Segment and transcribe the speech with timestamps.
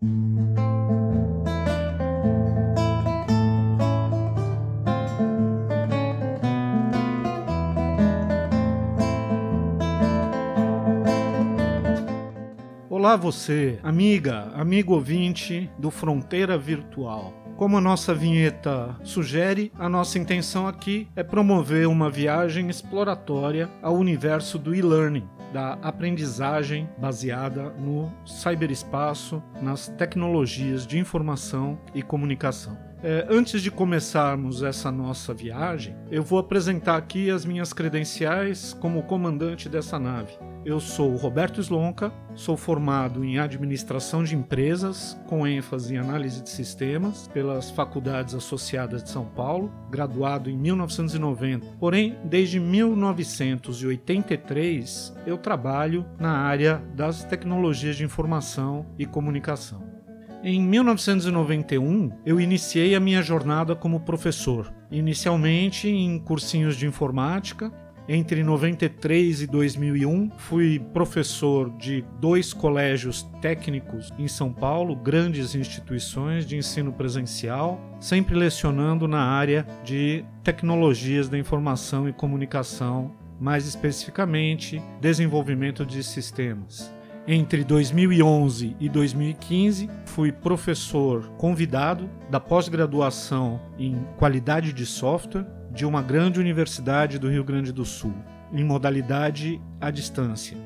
[0.00, 0.06] Olá
[13.16, 17.34] você, amiga, amigo ouvinte do Fronteira Virtual.
[17.56, 23.96] Como a nossa vinheta sugere, a nossa intenção aqui é promover uma viagem exploratória ao
[23.96, 32.76] universo do e-learning, da aprendizagem baseada no cyberespaço, nas tecnologias de informação e comunicação.
[33.00, 39.04] É, antes de começarmos essa nossa viagem, eu vou apresentar aqui as minhas credenciais como
[39.04, 40.32] comandante dessa nave.
[40.68, 46.50] Eu sou Roberto Slonka, sou formado em administração de empresas, com ênfase em análise de
[46.50, 51.66] sistemas, pelas faculdades associadas de São Paulo, graduado em 1990.
[51.80, 59.82] Porém, desde 1983, eu trabalho na área das tecnologias de informação e comunicação.
[60.44, 67.72] Em 1991, eu iniciei a minha jornada como professor, inicialmente em cursinhos de informática
[68.08, 76.46] entre 93 e 2001, fui professor de dois colégios técnicos em São Paulo, grandes instituições
[76.46, 84.82] de ensino presencial, sempre lecionando na área de tecnologias da informação e comunicação, mais especificamente
[85.02, 86.90] desenvolvimento de sistemas.
[87.26, 96.02] Entre 2011 e 2015, fui professor convidado da pós-graduação em qualidade de software de uma
[96.02, 98.12] grande universidade do Rio Grande do Sul,
[98.52, 100.56] em modalidade à distância.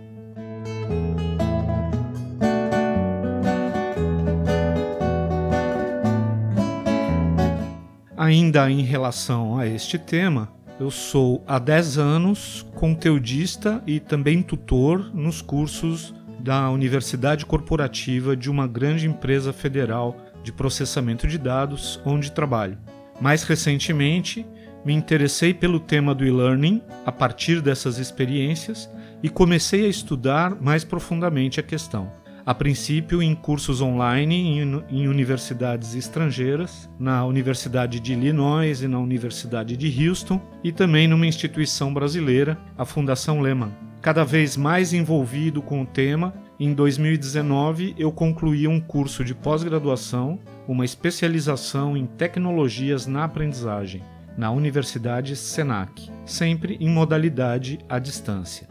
[8.16, 15.14] Ainda em relação a este tema, eu sou há 10 anos conteudista e também tutor
[15.14, 22.32] nos cursos da Universidade Corporativa de uma grande empresa federal de processamento de dados onde
[22.32, 22.78] trabalho.
[23.20, 24.46] Mais recentemente,
[24.84, 28.90] me interessei pelo tema do e-learning a partir dessas experiências
[29.22, 32.10] e comecei a estudar mais profundamente a questão.
[32.44, 34.58] A princípio, em cursos online
[34.90, 41.26] em, universidades estrangeiras, na Universidade de Illinois e na Universidade de Houston, e também numa
[41.26, 43.70] instituição brasileira, a Fundação Lehman.
[44.00, 50.40] Cada vez mais envolvido com o tema, em 2019 eu concluí um curso de pós-graduação,
[50.66, 54.02] uma especialização em tecnologias na aprendizagem
[54.36, 58.66] na Universidade Senac, sempre em modalidade à distância.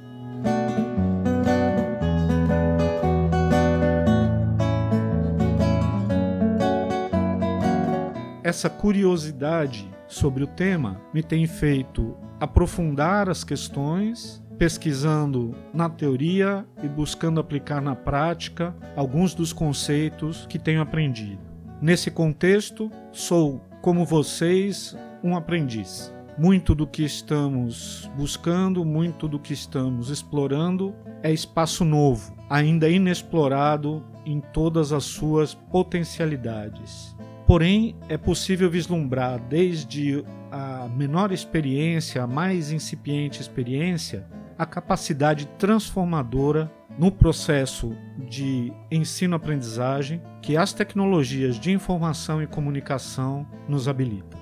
[8.44, 16.88] Essa curiosidade sobre o tema me tem feito aprofundar as questões, pesquisando na teoria e
[16.88, 21.40] buscando aplicar na prática alguns dos conceitos que tenho aprendido.
[21.82, 26.14] Nesse contexto, sou, como vocês, um aprendiz.
[26.38, 34.04] Muito do que estamos buscando, muito do que estamos explorando é espaço novo, ainda inexplorado
[34.26, 37.16] em todas as suas potencialidades.
[37.46, 44.26] Porém, é possível vislumbrar desde a menor experiência, a mais incipiente experiência,
[44.58, 47.96] a capacidade transformadora no processo
[48.30, 54.40] de ensino-aprendizagem que as tecnologias de informação e comunicação nos habilitam.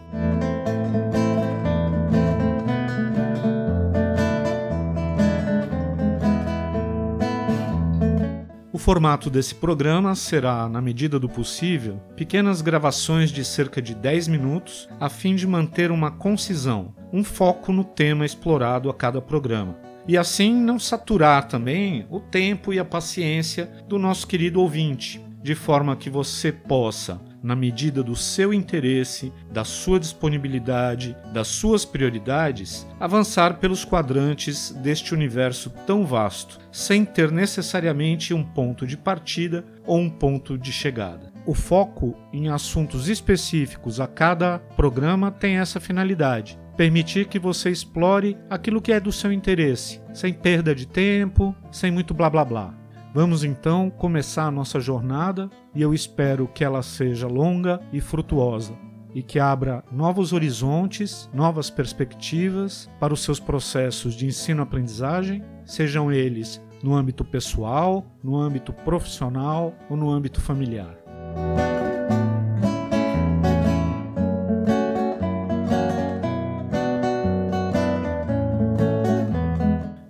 [8.80, 14.30] O formato desse programa será, na medida do possível, pequenas gravações de cerca de 10
[14.30, 19.78] minutos, a fim de manter uma concisão, um foco no tema explorado a cada programa.
[20.08, 25.56] E assim não saturar também o tempo e a paciência do nosso querido ouvinte, de
[25.56, 32.88] forma que você possa na medida do seu interesse, da sua disponibilidade, das suas prioridades,
[33.00, 40.00] avançar pelos quadrantes deste universo tão vasto, sem ter necessariamente um ponto de partida ou
[40.00, 41.32] um ponto de chegada.
[41.46, 48.38] O foco em assuntos específicos a cada programa tem essa finalidade permitir que você explore
[48.50, 52.79] aquilo que é do seu interesse, sem perda de tempo, sem muito blá blá blá.
[53.12, 58.78] Vamos então começar a nossa jornada e eu espero que ela seja longa e frutuosa
[59.16, 66.62] e que abra novos horizontes, novas perspectivas para os seus processos de ensino-aprendizagem, sejam eles
[66.84, 70.96] no âmbito pessoal, no âmbito profissional ou no âmbito familiar.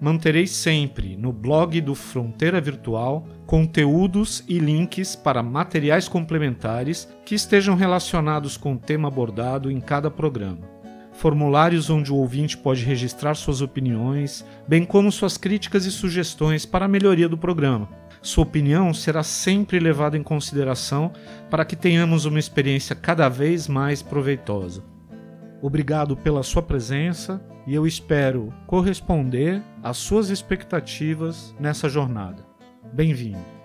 [0.02, 7.75] Manterei sempre no blog do Fronteira Virtual conteúdos e links para materiais complementares que estejam
[7.75, 10.62] relacionados com o tema abordado em cada programa.
[11.12, 16.86] Formulários onde o ouvinte pode registrar suas opiniões, bem como suas críticas e sugestões para
[16.86, 17.89] a melhoria do programa.
[18.21, 21.12] Sua opinião será sempre levada em consideração
[21.50, 24.99] para que tenhamos uma experiência cada vez mais proveitosa.
[25.62, 32.46] Obrigado pela sua presença e eu espero corresponder às suas expectativas nessa jornada.
[32.94, 33.59] Bem-vindo!